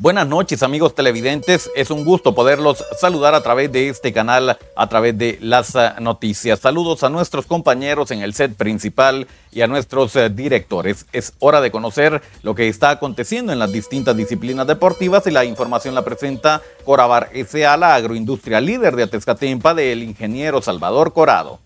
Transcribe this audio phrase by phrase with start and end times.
[0.00, 4.88] Buenas noches amigos televidentes, es un gusto poderlos saludar a través de este canal, a
[4.88, 6.60] través de las noticias.
[6.60, 11.06] Saludos a nuestros compañeros en el set principal y a nuestros eh, directores.
[11.12, 15.44] Es hora de conocer lo que está aconteciendo en las distintas disciplinas deportivas y la
[15.44, 21.58] información la presenta Corabar S.A., la agroindustria líder de Atezcatempa del ingeniero Salvador Corado.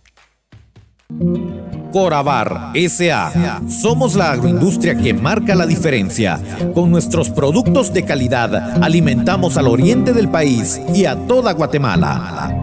[1.92, 3.60] Corabar SA.
[3.68, 6.40] Somos la agroindustria que marca la diferencia.
[6.74, 12.58] Con nuestros productos de calidad alimentamos al oriente del país y a toda Guatemala.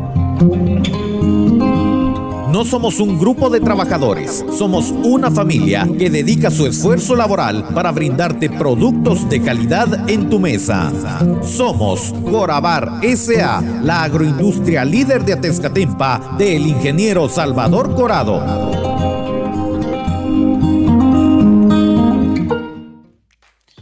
[2.51, 7.91] No somos un grupo de trabajadores, somos una familia que dedica su esfuerzo laboral para
[7.91, 10.91] brindarte productos de calidad en tu mesa.
[11.43, 18.68] Somos Corabar SA, la agroindustria líder de Atezcatempa del ingeniero Salvador Corado.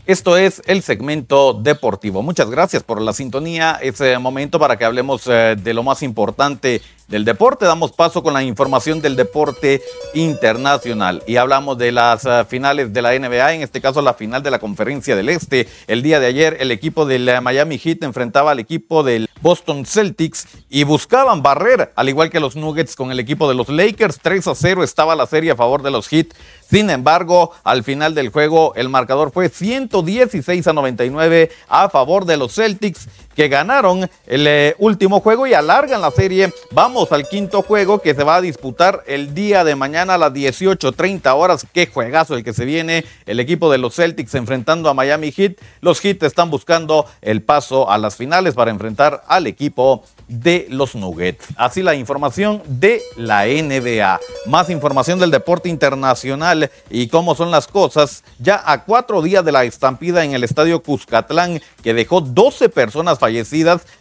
[0.08, 2.24] Esto es el segmento deportivo.
[2.24, 3.78] Muchas gracias por la sintonía.
[3.82, 7.66] Es momento para que hablemos eh, de lo más importante del deporte.
[7.66, 9.82] Damos paso con la información del deporte
[10.14, 14.44] internacional y hablamos de las eh, finales de la NBA, en este caso la final
[14.44, 15.68] de la Conferencia del Este.
[15.88, 19.86] El día de ayer el equipo del eh, Miami Heat enfrentaba al equipo del Boston
[19.86, 24.20] Celtics y buscaban barrer, al igual que los Nuggets con el equipo de los Lakers.
[24.22, 26.28] 3 a 0 estaba la serie a favor de los Heat.
[26.70, 32.38] Sin embargo, al final del juego el marcador fue 116 a 99 a favor de
[32.38, 36.52] los Celtics que ganaron el eh, último juego y alargan la serie.
[36.72, 40.34] Vamos al quinto juego que se va a disputar el día de mañana a las
[40.34, 41.68] 18.30 horas.
[41.72, 43.06] Qué juegazo el que se viene.
[43.28, 45.54] El equipo de los Celtics enfrentando a Miami Heat.
[45.82, 50.96] Los Heat están buscando el paso a las finales para enfrentar al equipo de los
[50.96, 51.46] Nuggets.
[51.58, 54.20] Así la información de la NBA.
[54.48, 58.24] Más información del deporte internacional y cómo son las cosas.
[58.40, 63.20] Ya a cuatro días de la estampida en el estadio Cuscatlán que dejó 12 personas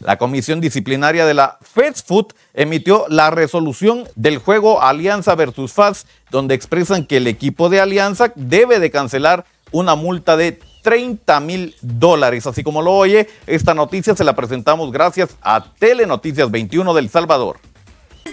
[0.00, 6.54] la Comisión Disciplinaria de la Food emitió la resolución del juego Alianza versus FAS, donde
[6.54, 12.46] expresan que el equipo de Alianza debe de cancelar una multa de 30 mil dólares.
[12.46, 17.58] Así como lo oye, esta noticia se la presentamos gracias a Telenoticias 21 del Salvador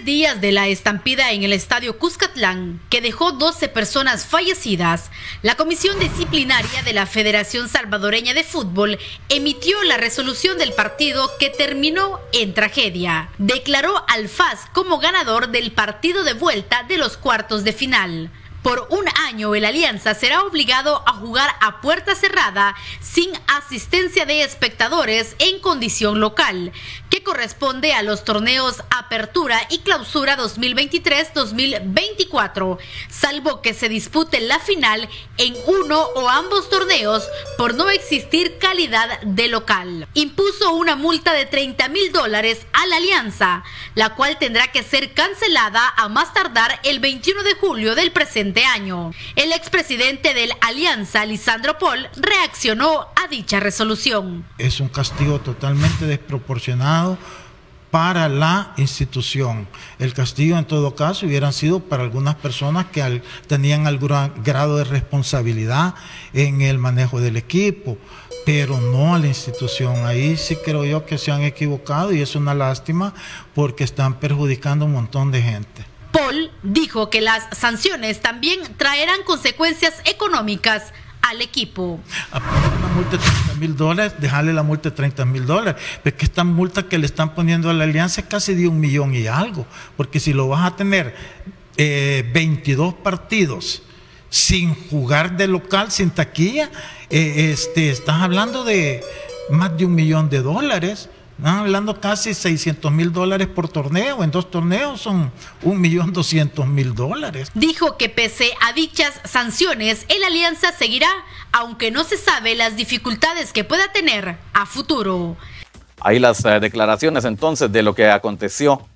[0.01, 5.11] días de la estampida en el estadio Cuscatlán, que dejó 12 personas fallecidas,
[5.41, 8.97] la Comisión Disciplinaria de la Federación Salvadoreña de Fútbol
[9.29, 13.29] emitió la resolución del partido que terminó en tragedia.
[13.37, 18.31] Declaró al FAS como ganador del partido de vuelta de los cuartos de final.
[18.63, 24.43] Por un año el Alianza será obligado a jugar a puerta cerrada sin asistencia de
[24.43, 26.71] espectadores en condición local,
[27.09, 32.77] que corresponde a los torneos Apertura y Clausura 2023-2024,
[33.09, 39.19] salvo que se dispute la final en uno o ambos torneos por no existir calidad
[39.23, 40.07] de local.
[40.13, 43.65] Impuso una multa de 30 mil dólares a la Alianza,
[43.95, 48.52] la cual tendrá que ser cancelada a más tardar el 21 de julio del presente
[48.61, 49.11] año.
[49.35, 54.45] El expresidente del Alianza, Lisandro Paul, reaccionó a dicha resolución.
[54.57, 57.17] Es un castigo totalmente desproporcionado
[57.93, 59.67] para la institución.
[59.99, 64.83] El castigo en todo caso hubiera sido para algunas personas que tenían algún grado de
[64.83, 65.93] responsabilidad
[66.33, 67.99] en el manejo del equipo,
[68.47, 70.07] pero no a la institución.
[70.07, 73.13] Ahí sí creo yo que se han equivocado y es una lástima
[73.53, 75.92] porque están perjudicando a un montón de gente.
[76.63, 81.99] Dijo que las sanciones también traerán consecuencias económicas al equipo.
[82.31, 85.81] Una multa de 30 mil dólares, dejarle la multa de 30 mil dólares.
[86.03, 89.15] Pero esta multa que le están poniendo a la alianza es casi de un millón
[89.15, 89.65] y algo.
[89.95, 91.15] Porque si lo vas a tener
[91.77, 93.83] 22 eh, partidos
[94.29, 96.69] sin jugar de local, sin taquilla,
[97.09, 99.01] eh, este, estás hablando de
[99.49, 101.09] más de un millón de dólares
[101.51, 104.23] hablando casi 600 mil dólares por torneo.
[104.23, 105.31] En dos torneos son
[105.61, 107.51] un millón doscientos mil dólares.
[107.53, 111.09] Dijo que pese a dichas sanciones, el alianza seguirá,
[111.51, 115.35] aunque no se sabe las dificultades que pueda tener a futuro.
[115.99, 118.87] Ahí las eh, declaraciones entonces de lo que aconteció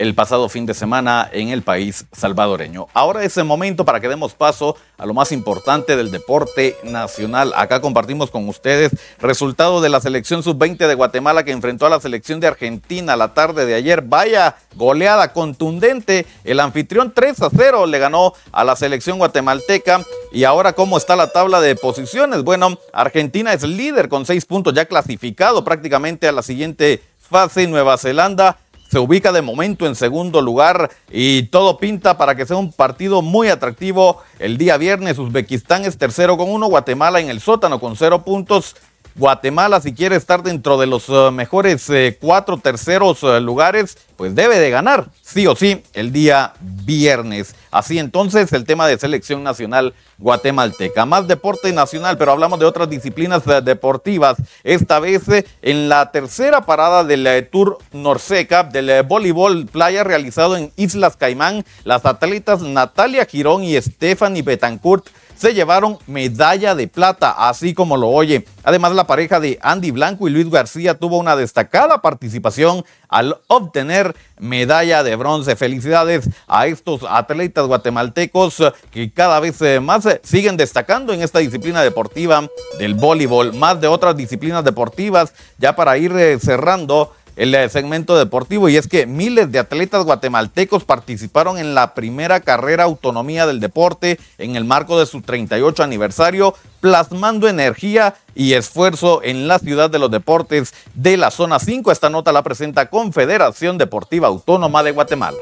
[0.00, 2.86] el pasado fin de semana en el país salvadoreño.
[2.94, 7.52] Ahora es el momento para que demos paso a lo más importante del deporte nacional.
[7.54, 12.00] Acá compartimos con ustedes resultado de la selección sub-20 de Guatemala que enfrentó a la
[12.00, 14.00] selección de Argentina la tarde de ayer.
[14.00, 16.24] Vaya goleada contundente.
[16.44, 20.02] El anfitrión 3 a 0 le ganó a la selección guatemalteca.
[20.32, 22.42] Y ahora, ¿cómo está la tabla de posiciones?
[22.42, 27.66] Bueno, Argentina es líder con seis puntos ya clasificado prácticamente a la siguiente fase.
[27.66, 28.56] Nueva Zelanda
[28.90, 33.22] se ubica de momento en segundo lugar y todo pinta para que sea un partido
[33.22, 35.18] muy atractivo el día viernes.
[35.18, 38.74] Uzbekistán es tercero con uno, Guatemala en el sótano con cero puntos
[39.14, 44.34] Guatemala, si quiere estar dentro de los eh, mejores eh, cuatro terceros eh, lugares, pues
[44.34, 47.54] debe de ganar, sí o sí, el día viernes.
[47.70, 51.06] Así entonces, el tema de selección nacional guatemalteca.
[51.06, 54.36] Más deporte nacional, pero hablamos de otras disciplinas deportivas.
[54.64, 55.22] Esta vez
[55.62, 62.04] en la tercera parada del Tour Norseca del voleibol playa realizado en Islas Caimán, las
[62.04, 65.06] atletas Natalia Girón y Stephanie Betancourt
[65.40, 68.44] se llevaron medalla de plata, así como lo oye.
[68.62, 74.14] Además, la pareja de Andy Blanco y Luis García tuvo una destacada participación al obtener
[74.38, 75.56] medalla de bronce.
[75.56, 81.38] Felicidades a estos atletas guatemaltecos que cada vez eh, más eh, siguen destacando en esta
[81.38, 82.46] disciplina deportiva
[82.78, 85.32] del voleibol, más de otras disciplinas deportivas.
[85.56, 90.84] Ya para ir eh, cerrando, el segmento deportivo y es que miles de atletas guatemaltecos
[90.84, 96.54] participaron en la primera carrera autonomía del deporte en el marco de su 38 aniversario,
[96.80, 101.90] plasmando energía y esfuerzo en la ciudad de los deportes de la zona 5.
[101.90, 105.38] Esta nota la presenta Confederación Deportiva Autónoma de Guatemala.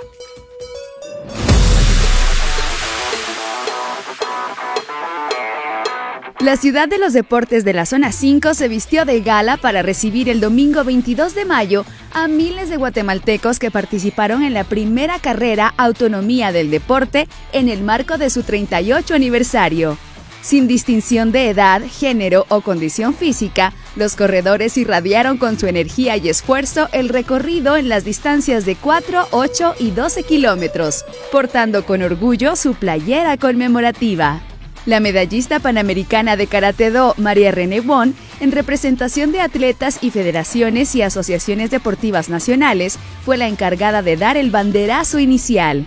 [6.41, 10.29] La ciudad de los deportes de la zona 5 se vistió de gala para recibir
[10.29, 15.75] el domingo 22 de mayo a miles de guatemaltecos que participaron en la primera carrera
[15.77, 19.99] Autonomía del Deporte en el marco de su 38 aniversario.
[20.41, 26.29] Sin distinción de edad, género o condición física, los corredores irradiaron con su energía y
[26.29, 32.55] esfuerzo el recorrido en las distancias de 4, 8 y 12 kilómetros, portando con orgullo
[32.55, 34.41] su playera conmemorativa.
[34.89, 40.95] La medallista panamericana de Karate Do, María René Won, en representación de atletas y federaciones
[40.95, 45.87] y asociaciones deportivas nacionales, fue la encargada de dar el banderazo inicial.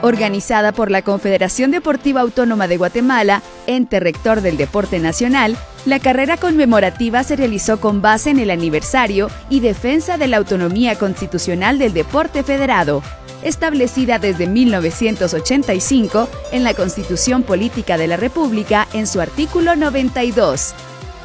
[0.00, 6.38] Organizada por la Confederación Deportiva Autónoma de Guatemala, ente rector del deporte nacional, la carrera
[6.38, 11.92] conmemorativa se realizó con base en el aniversario y defensa de la autonomía constitucional del
[11.92, 13.02] deporte federado,
[13.44, 20.74] establecida desde 1985 en la Constitución Política de la República en su artículo 92.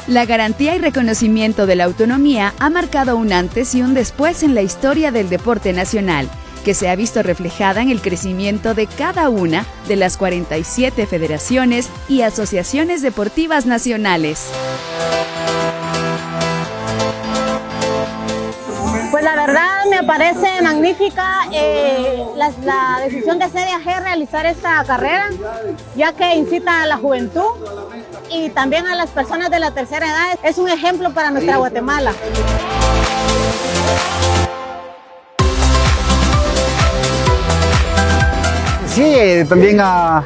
[0.08, 4.56] La garantía y reconocimiento de la autonomía ha marcado un antes y un después en
[4.56, 6.30] la historia del deporte nacional,
[6.66, 11.90] que se ha visto reflejada en el crecimiento de cada una de las 47 federaciones
[12.08, 14.50] y asociaciones deportivas nacionales.
[20.10, 21.24] Parece magnífica
[21.54, 25.30] eh, la, decisión de CDAG realizar esta carrera,
[25.96, 27.46] ya que incita a la juventud
[28.32, 30.40] y también a las personas de la tercera edad.
[30.42, 32.14] Es un ejemplo para nuestra Guatemala.
[38.88, 40.26] Sí, eh, también a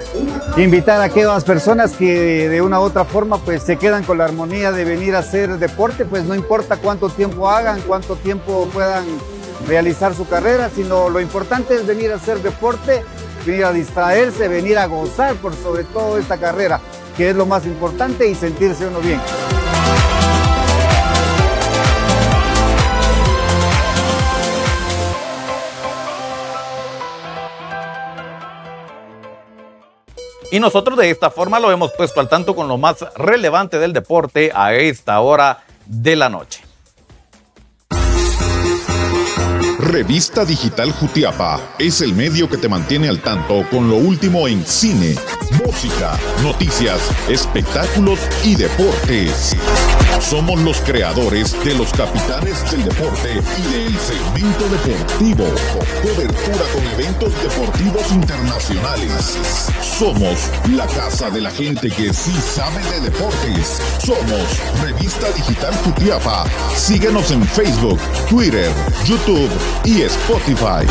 [0.56, 4.24] invitar a aquellas personas que de una u otra forma pues se quedan con la
[4.24, 9.04] armonía de venir a hacer deporte, pues no importa cuánto tiempo hagan, cuánto tiempo puedan
[9.68, 13.04] realizar su carrera, sino lo importante es venir a hacer deporte,
[13.46, 16.80] venir a distraerse, venir a gozar por sobre todo esta carrera,
[17.18, 19.20] que es lo más importante y sentirse uno bien.
[30.54, 33.92] Y nosotros de esta forma lo hemos puesto al tanto con lo más relevante del
[33.92, 36.73] deporte a esta hora de la noche.
[39.84, 44.66] Revista Digital Jutiapa es el medio que te mantiene al tanto con lo último en
[44.66, 45.16] cine,
[45.66, 49.54] música, noticias, espectáculos y deportes.
[50.20, 55.46] Somos los creadores de los capitanes del deporte y del segmento deportivo.
[56.02, 59.38] Cobertura con eventos deportivos internacionales.
[59.82, 63.82] Somos la casa de la gente que sí sabe de deportes.
[64.04, 66.46] Somos Revista Digital Jutiapa.
[66.76, 68.72] Síguenos en Facebook, Twitter,
[69.06, 69.50] YouTube
[69.84, 70.86] y Spotify.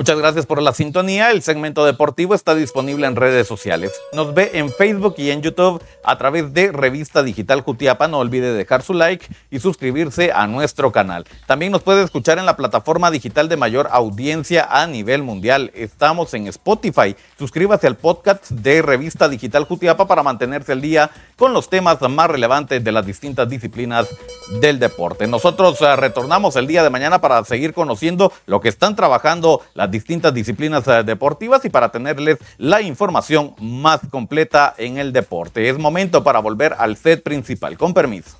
[0.00, 1.30] Muchas gracias por la sintonía.
[1.30, 3.92] El segmento deportivo está disponible en redes sociales.
[4.14, 8.08] Nos ve en Facebook y en YouTube a través de Revista Digital Jutiapa.
[8.08, 11.26] No olvide dejar su like y suscribirse a nuestro canal.
[11.46, 15.70] También nos puede escuchar en la plataforma digital de mayor audiencia a nivel mundial.
[15.74, 17.14] Estamos en Spotify.
[17.38, 22.30] Suscríbase al podcast de Revista Digital Jutiapa para mantenerse al día con los temas más
[22.30, 24.08] relevantes de las distintas disciplinas
[24.62, 25.26] del deporte.
[25.26, 29.89] Nosotros eh, retornamos el día de mañana para seguir conociendo lo que están trabajando las
[29.90, 35.68] distintas disciplinas eh, deportivas y para tenerles la información más completa en el deporte.
[35.68, 37.76] Es momento para volver al set principal.
[37.76, 38.39] Con permiso.